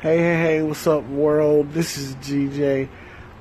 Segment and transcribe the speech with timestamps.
[0.00, 1.74] Hey, hey, hey, what's up, world?
[1.74, 2.88] This is GJ.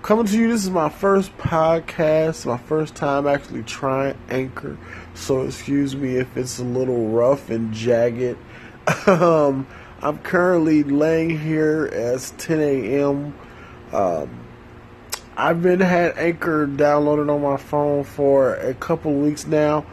[0.02, 4.78] Coming to you, this is my first podcast, my first time actually trying Anchor,
[5.14, 8.38] so excuse me if it's a little rough and jagged.
[9.08, 9.68] um,
[10.02, 13.34] I'm currently laying here as 10 a.m.
[13.94, 14.30] Um,
[15.38, 19.86] I've been had Anchor downloaded on my phone for a couple weeks now.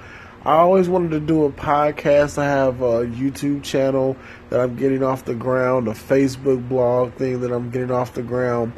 [0.46, 2.38] I always wanted to do a podcast.
[2.38, 4.16] I have a YouTube channel
[4.48, 8.22] that I'm getting off the ground, a Facebook blog thing that I'm getting off the
[8.22, 8.72] ground.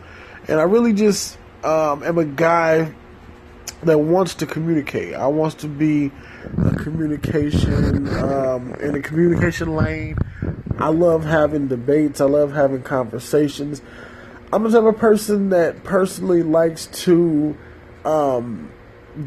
[0.48, 2.94] And I really just um, am a guy
[3.82, 5.12] that wants to communicate.
[5.12, 6.10] I want to be
[6.56, 10.16] a communication um, in a communication lane.
[10.78, 12.22] I love having debates.
[12.22, 13.82] I love having conversations.
[14.54, 17.54] I'm the type of person that personally likes to
[18.06, 18.72] um,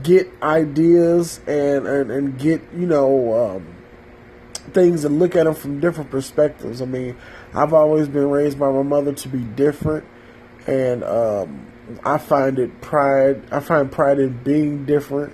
[0.03, 3.75] get ideas and, and, and get, you know, um,
[4.73, 6.81] things and look at them from different perspectives.
[6.81, 7.17] I mean,
[7.53, 10.05] I've always been raised by my mother to be different,
[10.67, 11.67] and um,
[12.03, 13.43] I find it pride.
[13.51, 15.33] I find pride in being different.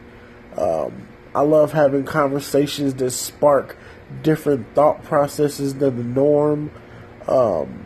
[0.57, 3.77] Um, I love having conversations that spark
[4.23, 6.71] different thought processes than the norm.
[7.27, 7.85] Um,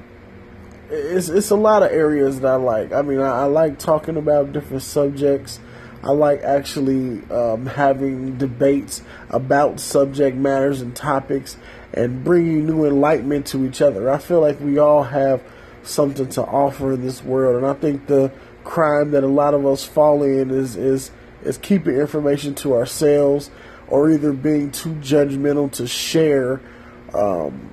[0.90, 2.94] it's it's a lot of areas that I like.
[2.94, 5.60] I mean, I, I like talking about different subjects.
[6.04, 11.58] I like actually um, having debates about subject matters and topics
[11.94, 14.10] and bringing new enlightenment to each other.
[14.10, 15.44] I feel like we all have
[15.84, 18.32] something to offer in this world, and I think the
[18.64, 21.12] crime that a lot of us fall in is is
[21.44, 23.50] is keeping information to ourselves
[23.88, 26.62] or either being too judgmental to share
[27.14, 27.72] um,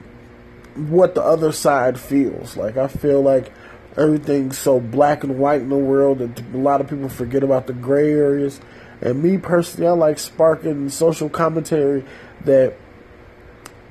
[0.75, 2.57] what the other side feels.
[2.57, 3.53] Like I feel like
[3.99, 7.67] everything's so black and white in the world that a lot of people forget about
[7.67, 8.61] the gray areas.
[9.01, 12.05] And me personally, I like sparking social commentary
[12.45, 12.77] that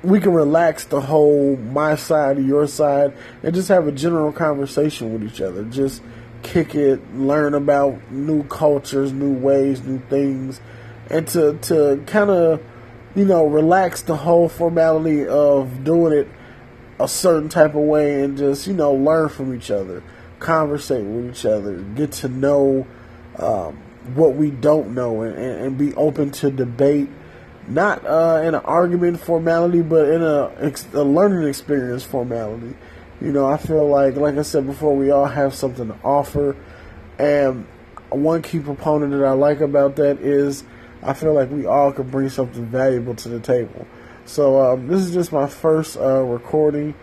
[0.02, 5.12] we can relax the whole my side, your side, and just have a general conversation
[5.12, 5.64] with each other.
[5.64, 6.02] Just
[6.42, 10.60] kick it, learn about new cultures, new ways, new things,
[11.10, 12.62] and to to kind of
[13.14, 16.28] you know relax the whole formality of doing it
[17.00, 20.02] a certain type of way and just you know learn from each other,
[20.38, 22.86] conversate with each other, get to know
[23.38, 23.76] um,
[24.14, 27.08] what we don't know, and, and, be open to debate.
[27.68, 32.74] Not uh, in an argument formality, but in a, a learning experience formality.
[33.20, 36.56] You know, I feel like, like I said before, we all have something to offer,
[37.18, 37.66] and
[38.10, 40.64] one key proponent that I like about that is
[41.02, 43.86] I feel like we all can bring something valuable to the table.
[44.28, 46.94] So um, this is just my first uh, recording.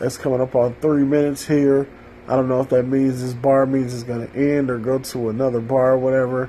[0.00, 1.86] It's coming up on three minutes here.
[2.26, 4.98] I don't know if that means this bar means it's going to end or go
[4.98, 6.48] to another bar or whatever.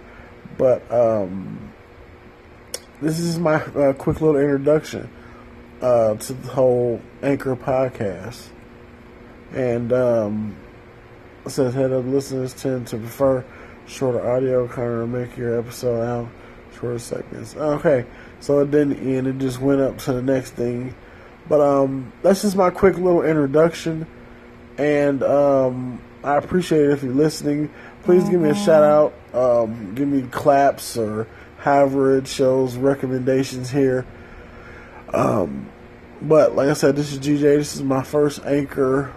[0.57, 1.73] But um,
[3.01, 5.09] this is my uh, quick little introduction
[5.81, 8.47] uh, to the whole Anchor podcast.
[9.53, 10.55] And um,
[11.45, 13.43] it says head up listeners tend to prefer
[13.85, 16.29] shorter audio, kind of make your episode out
[16.79, 17.53] shorter segments.
[17.53, 18.05] Okay.
[18.41, 19.27] So it didn't end.
[19.27, 20.95] It just went up to the next thing.
[21.47, 24.07] But um, that's just my quick little introduction.
[24.77, 27.71] And um, I appreciate it if you're listening.
[28.03, 29.13] Please give me a shout out.
[29.33, 31.27] Um, give me claps or
[31.59, 34.05] however it shows recommendations here.
[35.13, 35.69] Um,
[36.21, 37.41] but like I said, this is GJ.
[37.41, 39.13] This is my first anchor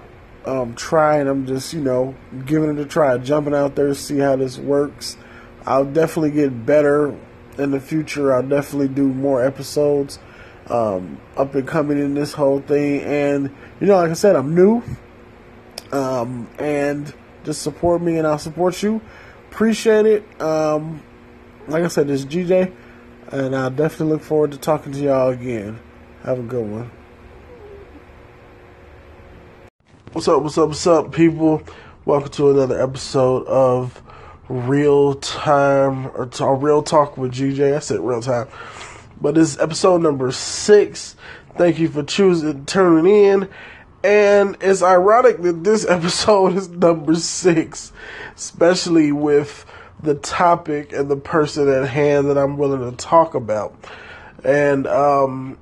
[0.47, 2.15] um, try, and I'm just you know
[2.47, 5.17] giving it a try, jumping out there to see how this works.
[5.67, 7.17] I'll definitely get better
[7.59, 10.19] in the future, I'll definitely do more episodes
[10.69, 13.03] um, up and coming in this whole thing.
[13.03, 14.83] And, you know, like I said, I'm new.
[15.93, 17.13] Um, and
[17.45, 19.01] just support me and I'll support you.
[19.51, 20.41] Appreciate it.
[20.41, 21.03] Um,
[21.69, 22.75] like I said, this is GJ.
[23.29, 25.79] And I definitely look forward to talking to y'all again.
[26.25, 26.91] Have a good one.
[30.13, 31.63] What's up, what's up, what's up, people?
[32.05, 34.04] Welcome to another episode of
[34.49, 37.77] real time or real talk with GJ.
[37.77, 38.49] I said real time,
[39.21, 41.17] but this is episode number six.
[41.57, 43.49] Thank you for choosing tuning in.
[44.03, 47.93] And it's ironic that this episode is number six,
[48.37, 49.65] especially with
[50.03, 53.75] the topic and the person at hand that I'm willing to talk about.
[54.45, 55.57] And um,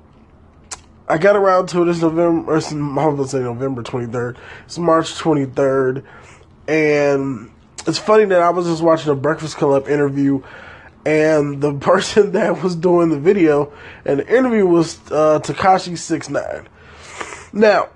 [1.09, 1.85] I got around to it.
[1.87, 4.37] this November, I'm going to say November 23rd.
[4.65, 6.05] It's March 23rd.
[6.67, 7.51] And
[7.87, 10.43] it's funny that I was just watching a Breakfast Club interview,
[11.05, 13.73] and the person that was doing the video
[14.05, 16.69] and the interview was uh, Tekashi Six Nine.
[17.53, 17.89] Now,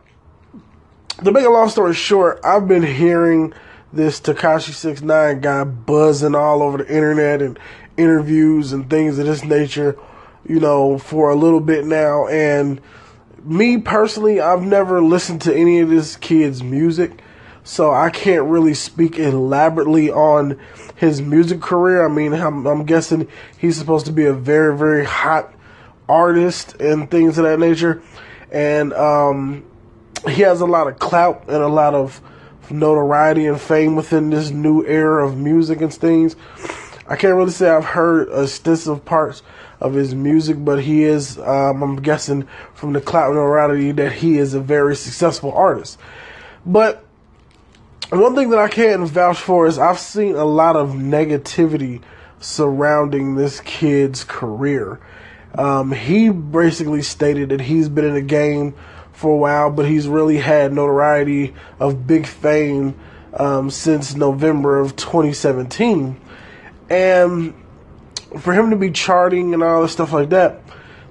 [1.24, 3.54] to make a long story short, I've been hearing
[3.92, 7.58] this Tekashi Six Nine guy buzzing all over the internet and
[7.96, 9.98] interviews and things of this nature,
[10.46, 12.80] you know, for a little bit now, and
[13.46, 17.22] me personally, I've never listened to any of this kid's music,
[17.66, 20.60] so I can't really speak elaborately on
[20.94, 22.06] his music career.
[22.06, 23.26] I mean, I'm, I'm guessing
[23.58, 25.52] he's supposed to be a very, very hot
[26.08, 28.02] artist and things of that nature,
[28.52, 29.64] and um,
[30.28, 32.20] he has a lot of clout and a lot of
[32.70, 36.36] notoriety and fame within this new era of music and things.
[37.08, 39.42] I can't really say I've heard extensive parts
[39.80, 44.12] of his music, but he is, um, I'm guessing from the clout and notoriety that
[44.12, 45.98] he is a very successful artist.
[46.64, 47.05] But
[48.10, 52.02] one thing that I can vouch for is I've seen a lot of negativity
[52.38, 55.00] surrounding this kid's career.
[55.56, 58.74] Um, he basically stated that he's been in the game
[59.12, 62.94] for a while, but he's really had notoriety of big fame
[63.34, 66.20] um, since November of 2017.
[66.88, 67.54] And
[68.38, 70.60] for him to be charting and all this stuff like that,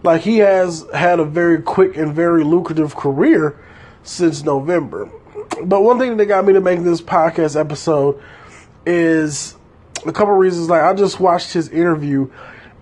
[0.03, 3.59] like he has had a very quick and very lucrative career
[4.03, 5.09] since November.
[5.63, 8.21] But one thing that got me to make this podcast episode
[8.85, 9.55] is
[10.05, 10.69] a couple reasons.
[10.69, 12.31] Like I just watched his interview,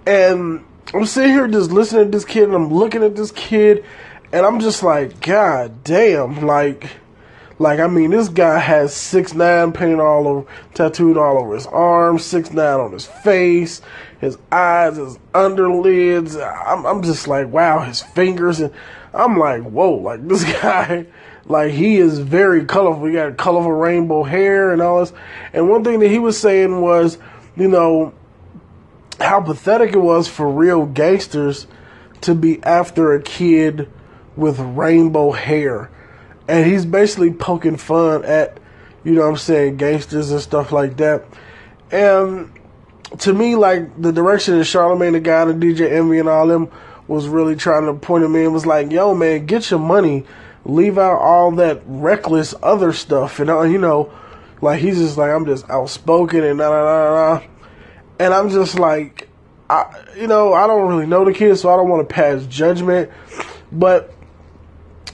[0.06, 3.86] and I'm sitting here just listening to this kid, and I'm looking at this kid,
[4.31, 6.90] and I'm just like, God damn, like
[7.60, 11.68] like I mean, this guy has six nine painted all over, tattooed all over his
[11.68, 13.82] arms, six nine on his face,
[14.20, 16.36] his eyes, his underlids.
[16.68, 18.74] I'm, I'm just like, wow, his fingers, and
[19.14, 21.06] I'm like, whoa, like this guy,
[21.46, 23.06] like he is very colorful.
[23.06, 25.14] He got colorful rainbow hair and all this.
[25.54, 27.20] And one thing that he was saying was,
[27.56, 28.14] you know,
[29.20, 31.68] how pathetic it was for real gangsters
[32.22, 33.92] to be after a kid
[34.36, 35.92] with rainbow hair
[36.48, 38.57] and he's basically poking fun at,
[39.04, 41.25] you know what I'm saying, gangsters and stuff like that.
[41.92, 42.51] And
[43.19, 46.69] to me, like the direction that Charlamagne tha God the DJ Envy and all them
[47.07, 50.25] was really trying to point him in was like, yo man, get your money,
[50.66, 54.12] leave out all that reckless other stuff, and uh, you know,
[54.62, 57.45] like he's just like I'm just outspoken and da da da da,
[58.19, 59.28] and I'm just like,
[59.69, 62.45] I you know I don't really know the kid, so I don't want to pass
[62.45, 63.12] judgment,
[63.72, 64.13] but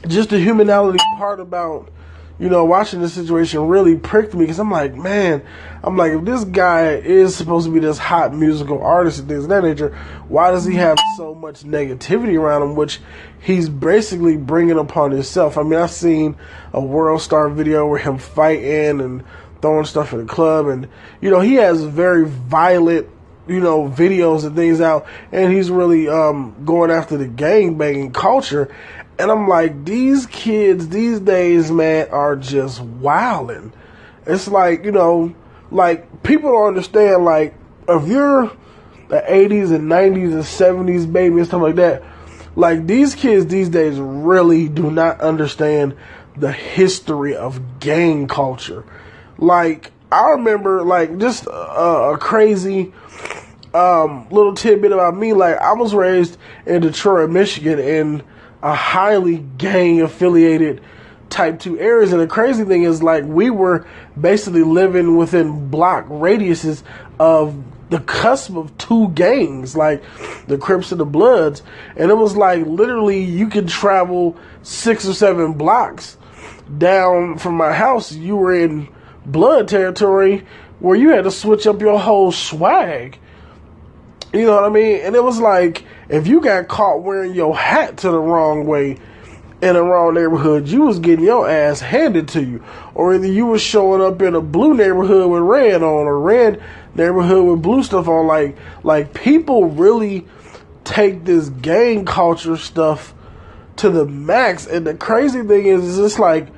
[0.07, 1.92] just the humanality part about
[2.40, 5.44] you know watching this situation really pricked me because I'm like, man,
[5.84, 9.44] I'm like, if this guy is supposed to be this hot musical artist and things
[9.44, 9.96] of that nature,
[10.28, 13.00] why does he have so much negativity around him, which
[13.42, 15.57] he's basically bringing upon himself?
[15.57, 16.36] I mean, I've seen
[16.74, 19.24] a World Star video where him fighting and
[19.62, 20.88] throwing stuff in the club, and
[21.22, 23.07] you know, he has very violent
[23.50, 28.12] you know, videos and things out, and he's really um, going after the gang banging
[28.12, 28.74] culture.
[29.18, 33.74] And I'm like, these kids these days, man, are just wilding.
[34.25, 35.36] It's like, you know,
[35.72, 37.54] like people don't understand, like,
[37.88, 38.51] if you're
[39.10, 42.04] the 80s and 90s and 70s baby and stuff like that,
[42.56, 45.95] like these kids these days really do not understand
[46.38, 48.86] the history of gang culture.
[49.38, 52.94] Like, I remember, like, just a, a crazy
[53.74, 55.33] um, little tidbit about me.
[55.33, 58.24] Like, I was raised in Detroit, Michigan, in
[58.62, 60.81] a highly gang affiliated
[61.30, 62.12] type 2 areas.
[62.12, 63.88] And the crazy thing is, like, we were
[64.19, 66.83] basically living within block radiuses
[67.19, 67.56] of
[67.89, 70.04] the cusp of two gangs, like
[70.48, 71.63] the Crips and the Bloods.
[71.95, 76.18] And it was like literally you could travel six or seven blocks
[76.77, 78.12] down from my house.
[78.12, 78.88] You were in
[79.26, 80.45] blood territory
[80.80, 83.18] where you had to switch up your whole swag.
[84.33, 85.02] You know what I mean?
[85.02, 88.98] And it was like if you got caught wearing your hat to the wrong way
[89.62, 92.64] in the wrong neighborhood, you was getting your ass handed to you.
[92.94, 96.62] Or either you was showing up in a blue neighborhood with red on or red
[96.95, 98.28] neighborhood with blue stuff on.
[98.28, 100.28] Like like people really
[100.83, 103.14] take this gang culture stuff
[103.78, 104.68] to the max.
[104.68, 106.50] And the crazy thing is, is it's like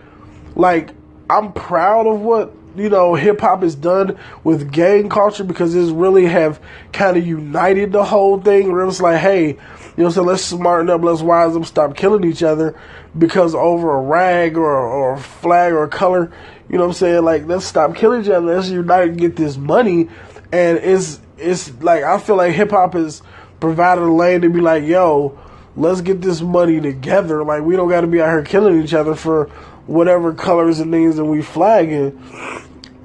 [0.55, 0.91] like
[1.29, 5.91] I'm proud of what you know hip hop is done with gang culture because it's
[5.91, 6.59] really have
[6.93, 8.71] kind of united the whole thing.
[8.71, 12.23] Where it's like, hey, you know, so let's smarten up, let's wise up, stop killing
[12.23, 12.77] each other
[13.17, 16.31] because over a rag or or a flag or a color.
[16.69, 17.23] You know what I'm saying?
[17.23, 18.55] Like, let's stop killing each other.
[18.55, 20.09] Let's unite and get this money.
[20.51, 23.21] And it's it's like I feel like hip hop is
[23.59, 25.37] provided a lane to be like, yo,
[25.75, 27.43] let's get this money together.
[27.43, 29.49] Like, we don't got to be out here killing each other for
[29.87, 32.21] whatever colors and things that we flagging.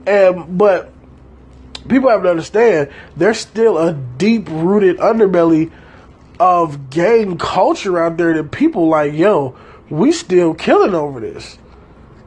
[0.07, 0.93] And but
[1.89, 5.71] people have to understand there's still a deep rooted underbelly
[6.39, 9.57] of gang culture out there that people like, yo,
[9.89, 11.59] we still killing over this.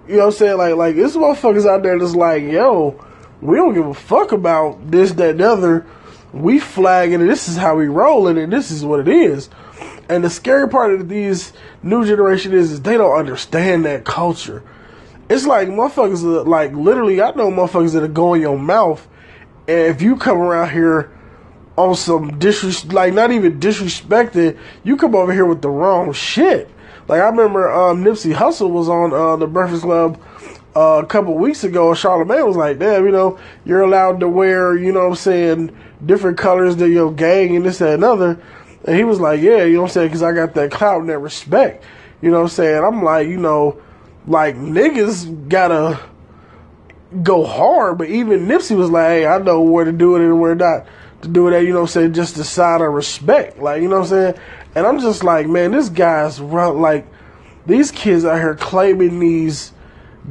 [0.07, 0.57] You know what I'm saying?
[0.57, 3.03] Like like this motherfuckers out there that's like, yo,
[3.41, 5.85] we don't give a fuck about this, that, and other.
[6.33, 9.49] We flagging and this is how we rolling and this is what it is.
[10.07, 14.63] And the scary part of these new generation is, is they don't understand that culture.
[15.29, 19.07] It's like motherfuckers that, like literally I know motherfuckers that go in your mouth
[19.67, 21.11] and if you come around here
[21.77, 26.69] on some disrespect like not even disrespected, you come over here with the wrong shit.
[27.07, 30.19] Like I remember um, Nipsey Hussle was on uh, the Breakfast Club
[30.75, 34.77] uh, a couple weeks ago, Charlamagne was like, damn, you know, you're allowed to wear,
[34.77, 38.39] you know what I'm saying, different colors than your gang and this, that, and other.
[38.85, 41.01] And he was like, yeah, you know what I'm saying, because I got that clout
[41.01, 41.83] and that respect.
[42.21, 42.83] You know what I'm saying?
[42.83, 43.81] I'm like, you know,
[44.27, 45.99] like niggas gotta
[47.23, 50.39] go hard, but even Nipsey was like, hey, I know where to do it and
[50.39, 50.85] where not
[51.21, 53.59] to do it at, you know what I'm saying, just the side of respect.
[53.59, 54.33] Like, you know what I'm saying?
[54.75, 57.07] And I'm just like, man, this guy's run, like,
[57.65, 59.73] these kids out here claiming these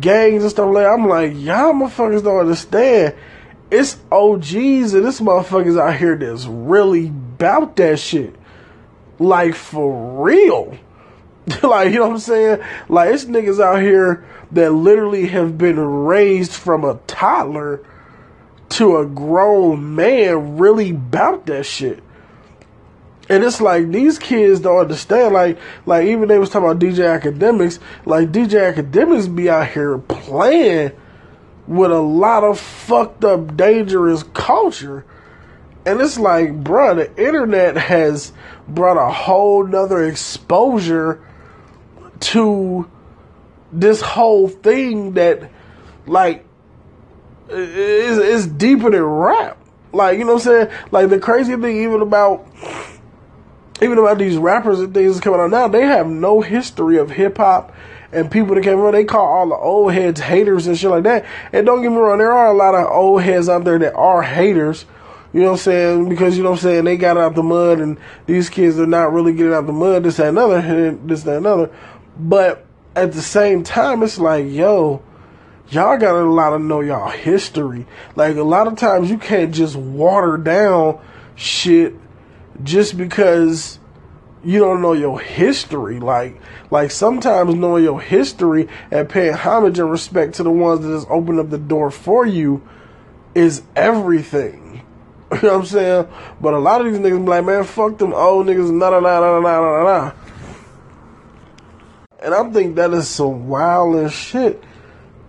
[0.01, 0.93] gangs and stuff like that.
[0.93, 3.15] I'm like, y'all motherfuckers don't understand.
[3.71, 8.35] It's OGs and this motherfuckers out here that's really about that shit.
[9.19, 10.77] Like for real.
[11.63, 12.61] like, you know what I'm saying?
[12.89, 17.85] Like it's niggas out here that literally have been raised from a toddler
[18.71, 22.03] to a grown man really about that shit.
[23.29, 25.35] And it's like these kids don't understand.
[25.35, 27.79] Like, like even they was talking about DJ Akademiks.
[28.07, 30.93] Like DJ Akademiks be out here playing
[31.67, 35.05] with a lot of fucked up, dangerous culture.
[35.87, 38.33] And it's like, bruh, the internet has
[38.67, 41.25] brought a whole nother exposure
[42.21, 42.91] to
[43.73, 45.51] this whole thing that,
[46.07, 46.45] like,
[47.49, 49.59] is, is deeper than rap.
[49.93, 50.79] Like, you know what I'm saying?
[50.91, 52.47] Like, the crazy thing even about
[53.81, 57.37] even about these rappers and things coming out now, they have no history of hip
[57.37, 57.75] hop
[58.11, 58.95] and people that came around.
[58.95, 61.25] They call all the old heads haters and shit like that.
[61.53, 63.95] And don't get me wrong, there are a lot of old heads out there that
[63.95, 64.85] are haters.
[65.33, 66.09] You know what I'm saying?
[66.09, 68.87] Because you know what I'm saying, they got out the mud and these kids are
[68.87, 71.71] not really getting out the mud, this, that, another, this, that, another.
[72.19, 72.65] But
[72.97, 75.03] at the same time, it's like, yo,
[75.71, 77.87] y'all got a lot of know y'all history.
[78.17, 81.01] Like a lot of times you can't just water down
[81.35, 81.95] shit
[82.63, 83.79] just because
[84.43, 86.01] you don't know your history.
[86.01, 90.91] Like, like sometimes knowing your history and paying homage and respect to the ones that
[90.91, 92.67] has opened up the door for you
[93.35, 94.83] is everything.
[95.43, 96.09] You know what I'm saying?
[96.41, 99.01] But a lot of these niggas be like, man, fuck them old niggas, nah, nah,
[99.01, 100.13] nah, nah, nah, nah, nah.
[102.21, 104.65] And I think that is some wild shit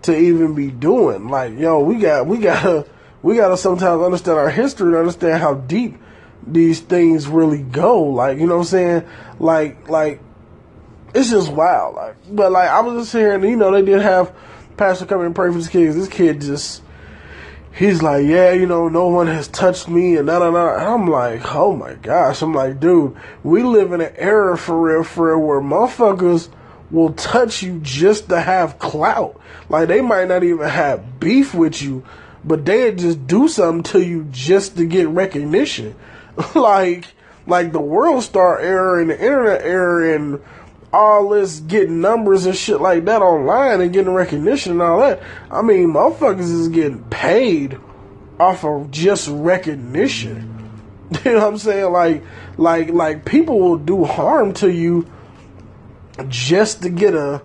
[0.02, 1.28] to even be doing.
[1.28, 2.86] Like, yo, we got, we gotta,
[3.22, 5.98] we gotta sometimes understand our history and understand how deep
[6.46, 8.02] these things really go.
[8.02, 9.08] Like, you know what I'm saying?
[9.38, 10.20] Like, like,
[11.14, 11.94] it's just wild.
[11.96, 14.34] Like, but like, I was just hearing, you know, they did have
[14.76, 15.92] pastor come and pray for this kid.
[15.92, 16.82] This kid just,
[17.80, 20.74] he's like, yeah, you know, no one has touched me and da da da.
[20.74, 22.42] And I'm like, oh my gosh.
[22.42, 26.50] I'm like, dude, we live in an era for real, for real, where motherfuckers
[26.90, 29.40] will touch you just to have clout.
[29.70, 32.04] Like, they might not even have beef with you,
[32.44, 35.96] but they just do something to you just to get recognition.
[36.54, 37.06] like
[37.46, 40.40] like the world star era and the internet era and
[40.92, 45.22] all this getting numbers and shit like that online and getting recognition and all that.
[45.50, 47.78] I mean, motherfuckers is getting paid
[48.38, 50.48] off of just recognition.
[51.24, 51.90] You know what I'm saying?
[51.90, 52.22] Like,
[52.56, 55.10] like, like people will do harm to you
[56.28, 57.42] just to get a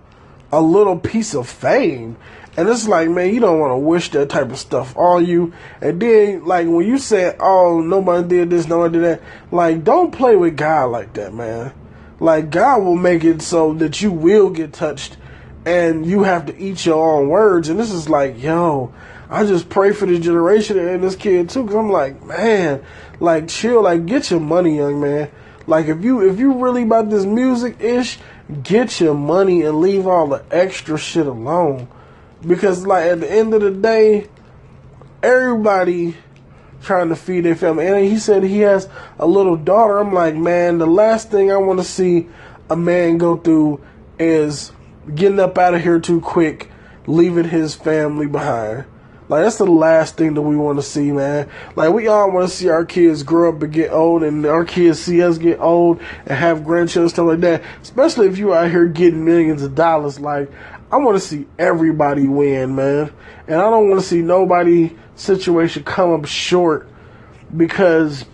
[0.52, 2.18] a little piece of fame.
[2.58, 5.52] And it's like, man, you don't want to wish that type of stuff on you.
[5.82, 9.22] And then, like, when you say, oh, nobody did this, nobody did that,
[9.52, 11.74] like, don't play with God like that, man.
[12.25, 15.15] Like, God will make it so that you will get touched
[15.65, 17.70] and you have to eat your own words.
[17.70, 18.94] And this is like, yo,
[19.29, 22.84] I just pray for this generation and this kid too, because I'm like, man,
[23.20, 25.29] like, chill, like, get your money, young man.
[25.67, 28.20] Like, if you if you really about this music ish,
[28.63, 31.88] get your money and leave all the extra shit alone
[32.46, 34.27] because like at the end of the day,
[35.24, 36.15] everybody
[36.86, 37.88] trying to feed their family.
[37.88, 38.88] And he said he has
[39.20, 39.98] a little daughter.
[39.98, 42.27] I'm like, man, the last thing I want to see
[42.70, 43.84] a man go through
[44.18, 44.72] is
[45.13, 46.70] getting up out of here too quick,
[47.08, 48.86] leaving his family behind.
[49.27, 51.50] Like that's the last thing that we want to see, man.
[51.75, 54.63] Like we all want to see our kids grow up and get old, and our
[54.63, 57.63] kids see us get old and have grandchildren, stuff like that.
[57.82, 60.20] Especially if you're out here getting millions of dollars.
[60.20, 60.51] Like
[60.92, 63.12] I want to see everybody win, man.
[63.48, 66.89] And I don't want to see nobody situation come up short
[67.55, 68.25] because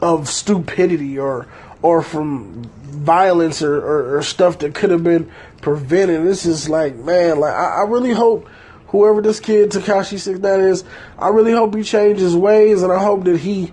[0.00, 1.48] of stupidity or
[1.82, 6.24] or from violence or, or, or stuff that could have been prevented.
[6.24, 8.48] This is like, man, like I, I really hope
[8.88, 10.84] whoever this kid Tekashi Six Nine is,
[11.18, 13.72] I really hope he changes ways and I hope that he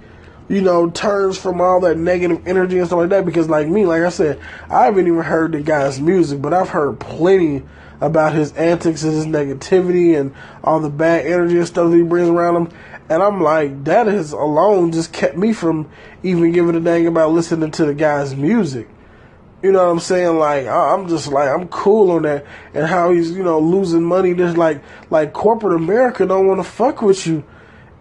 [0.49, 3.23] you know, turns from all that negative energy and stuff like that.
[3.23, 6.69] Because, like me, like I said, I haven't even heard the guy's music, but I've
[6.69, 7.63] heard plenty
[8.01, 12.03] about his antics and his negativity and all the bad energy and stuff that he
[12.03, 12.77] brings around him.
[13.09, 15.89] And I'm like, that is alone just kept me from
[16.23, 18.87] even giving a dang about listening to the guy's music.
[19.61, 20.37] You know what I'm saying?
[20.37, 24.33] Like I'm just like I'm cool on that, and how he's you know losing money.
[24.33, 27.43] Just like like corporate America don't want to fuck with you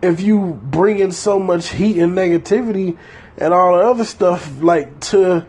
[0.00, 2.96] if you bring in so much heat and negativity
[3.36, 5.44] and all the other stuff like to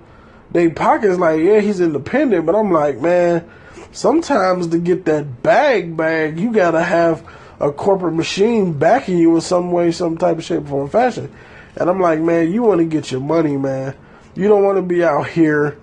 [0.51, 1.20] their pockets.
[1.20, 3.48] Like yeah, he's independent, but I'm like man,
[3.91, 7.27] sometimes to get that bag bag, you gotta have
[7.60, 11.31] a corporate machine backing you in some way, some type of shape, form, fashion.
[11.75, 13.96] And I'm like, man, you want to get your money, man.
[14.36, 15.77] You don't want to be out here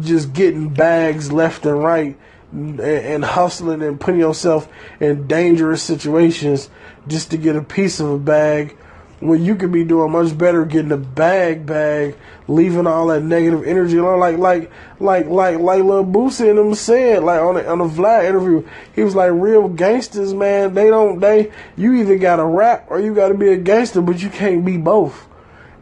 [0.00, 2.16] just getting bags left and right
[2.52, 4.68] and, and hustling and putting yourself
[5.00, 6.70] in dangerous situations
[7.06, 8.76] just to get a piece of a bag
[9.20, 12.16] when you could be doing much better getting a bag bag,
[12.48, 14.20] leaving all that negative energy alone.
[14.20, 14.70] Like like
[15.00, 18.66] like like like Lil Boosie and them said, like on a on a Vlad interview,
[18.94, 23.14] he was like real gangsters, man, they don't they you either gotta rap or you
[23.14, 25.26] gotta be a gangster, but you can't be both.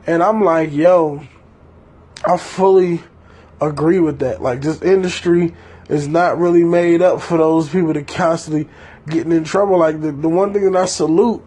[0.07, 1.27] And I'm like, yo,
[2.25, 3.03] I fully
[3.61, 4.43] agree with that.
[4.43, 5.55] Like this industry
[5.89, 8.69] is not really made up for those people to constantly
[9.09, 9.79] getting in trouble.
[9.79, 11.45] Like the, the one thing that I salute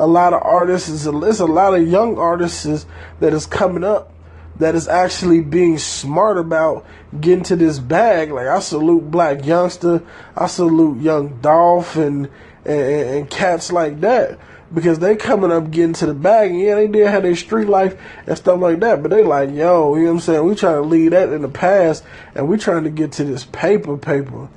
[0.00, 2.86] a lot of artists is a, a lot of young artists
[3.20, 4.10] that is coming up
[4.58, 6.86] that is actually being smart about
[7.20, 8.30] getting to this bag.
[8.30, 10.02] Like I salute Blac Youngsta,
[10.34, 12.30] I salute Young Dolph and,
[12.64, 14.38] and and cats like that
[14.72, 16.54] because they coming up getting to the bag.
[16.56, 19.96] Yeah, they did have their street life and stuff like that, but they like, yo,
[19.96, 20.46] you know what I'm saying?
[20.46, 22.04] We trying to leave that in the past
[22.34, 24.48] and we trying to get to this paper paper.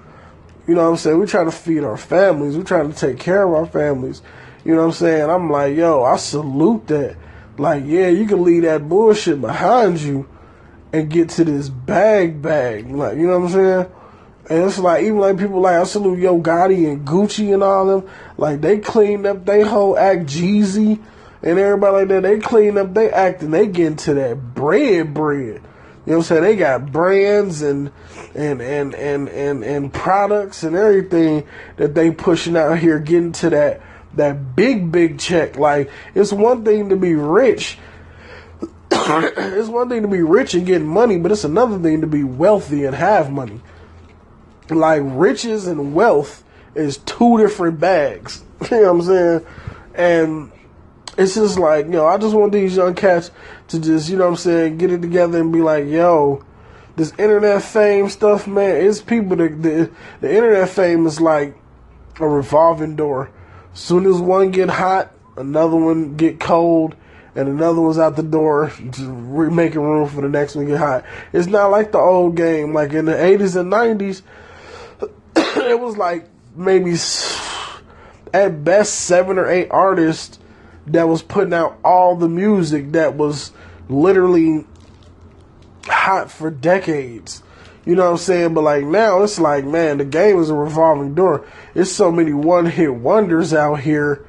[0.68, 1.20] You know what I'm saying?
[1.20, 2.56] We trying to feed our families.
[2.56, 4.22] We trying to take care of our families.
[4.66, 5.30] You know what I'm saying?
[5.30, 7.18] I'm like, yo, I salute that.
[7.58, 10.28] Like, yeah, you can leave that bullshit behind you
[10.92, 12.90] and get to this bag bag.
[12.90, 13.92] Like, you know what I'm saying?
[14.50, 17.86] And it's like even like people like I salute Yo Gotti and Gucci and all
[17.86, 18.10] them.
[18.38, 21.02] Like they cleaned up they whole act Jeezy
[21.42, 22.24] and everybody like that.
[22.24, 25.62] They clean up they act and they get into that bread bread.
[26.06, 26.44] You know what I'm saying?
[26.44, 27.90] They got brands and
[28.36, 31.48] and and and and, and products and everything
[31.78, 33.82] that they pushing out here getting to that
[34.16, 35.58] that big big check.
[35.58, 37.78] Like it's one thing to be rich.
[38.92, 42.24] it's one thing to be rich and getting money, but it's another thing to be
[42.24, 43.62] wealthy and have money
[44.70, 46.44] like riches and wealth
[46.76, 48.44] is two different bags.
[48.72, 49.46] you know what I'm saying?
[49.96, 50.52] And
[51.18, 53.32] it's just like, you know, I just want these young cats
[53.70, 56.44] to just, you know what I'm saying, get it together and be like, yo,
[56.96, 61.56] this internet fame stuff, man, it's people that the, the internet fame is like
[62.20, 63.32] a revolving door.
[63.74, 66.96] Soon as one get hot, another one get cold,
[67.36, 71.06] and another one's out the door, just making room for the next one get hot.
[71.32, 74.22] It's not like the old game, like in the 80s and 90s
[75.36, 76.96] it was like maybe
[78.34, 80.40] at best seven or eight artists
[80.88, 83.52] that was putting out all the music that was
[83.90, 84.66] literally
[85.86, 87.42] hot for decades.
[87.86, 88.54] You know what I'm saying?
[88.54, 91.46] But like now, it's like, man, the game is a revolving door.
[91.74, 94.26] There's so many one hit wonders out here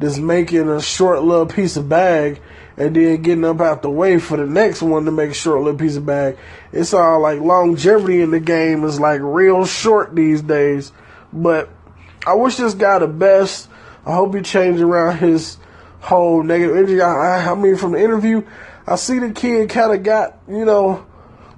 [0.00, 2.40] that's making a short little piece of bag
[2.76, 5.62] and then getting up out the way for the next one to make a short
[5.62, 6.36] little piece of bag.
[6.72, 10.90] It's all like longevity in the game is like real short these days.
[11.32, 11.70] But
[12.26, 13.68] I wish this guy the best.
[14.06, 15.58] I hope he changed around his
[16.00, 17.00] whole negative energy.
[17.00, 18.42] I, I mean, from the interview,
[18.86, 21.06] I see the kid kind of got, you know,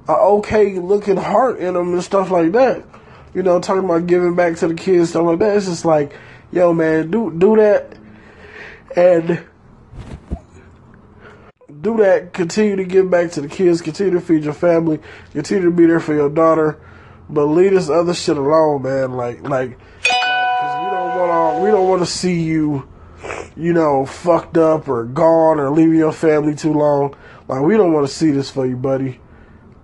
[0.09, 2.85] a okay looking heart in them and stuff like that.
[3.35, 5.57] You know, talking about giving back to the kids, stuff like that.
[5.57, 6.15] It's just like,
[6.53, 7.99] yo, man, do do that
[8.97, 9.45] and
[11.81, 12.33] do that.
[12.33, 13.83] Continue to give back to the kids.
[13.83, 15.01] Continue to feed your family.
[15.33, 16.81] Continue to be there for your daughter.
[17.29, 19.13] But leave this other shit alone, man.
[19.13, 21.63] Like, like, because we don't want to.
[21.63, 22.89] We don't want to see you,
[23.57, 27.17] you know, fucked up or gone or leaving your family too long.
[27.49, 29.21] Like, we don't want to see this for you, buddy.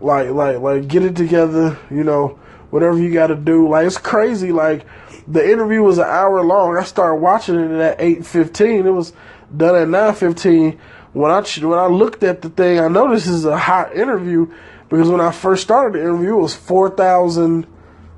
[0.02, 1.78] Like, like, like, get it together.
[1.90, 2.38] You know,
[2.70, 3.68] whatever you got to do.
[3.68, 4.52] Like, it's crazy.
[4.52, 4.84] Like,
[5.28, 6.76] the interview was an hour long.
[6.76, 8.86] I started watching it at eight fifteen.
[8.86, 9.12] It was
[9.56, 10.78] done at nine fifteen
[11.12, 14.52] when I when I looked at the thing, I know this is a hot interview
[14.88, 17.66] because when I first started the interview, it was four thousand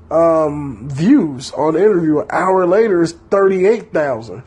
[0.09, 2.19] um, views on the interview.
[2.19, 4.43] An hour later, it's thirty eight thousand.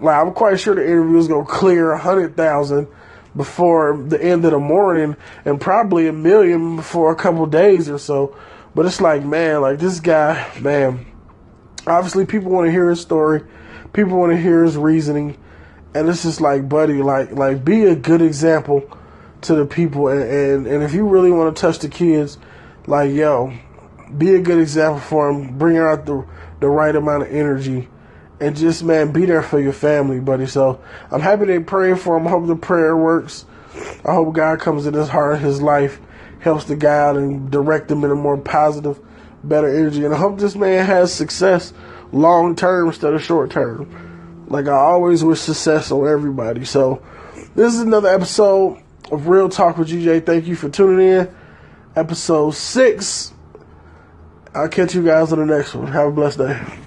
[0.00, 2.88] Like I'm quite sure the interview is gonna clear a hundred thousand
[3.36, 7.98] before the end of the morning, and probably a million before a couple days or
[7.98, 8.36] so.
[8.74, 11.06] But it's like, man, like this guy, man.
[11.86, 13.42] Obviously, people want to hear his story.
[13.92, 15.38] People want to hear his reasoning
[15.94, 18.84] And it's just like, buddy, like like be a good example
[19.42, 22.38] to the people and, and, and if you really want to touch the kids,
[22.86, 23.52] like yo,
[24.16, 26.26] be a good example for them, bring out the
[26.60, 27.88] the right amount of energy
[28.40, 30.46] and just man be there for your family, buddy.
[30.46, 32.26] So I'm happy they pray for him.
[32.26, 33.46] I hope the prayer works.
[34.04, 36.00] I hope God comes in his heart, his life,
[36.40, 38.98] helps the guy out and direct him in a more positive,
[39.44, 40.04] better energy.
[40.04, 41.72] And I hope this man has success
[42.12, 44.46] long term instead of short term.
[44.48, 46.64] Like I always wish success on everybody.
[46.64, 47.02] So
[47.54, 50.24] this is another episode of Real Talk with GJ.
[50.26, 51.34] Thank you for tuning in.
[51.94, 53.32] Episode six.
[54.54, 55.86] I'll catch you guys on the next one.
[55.88, 56.85] Have a blessed day.